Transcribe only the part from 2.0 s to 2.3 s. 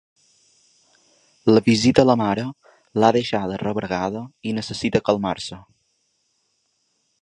a la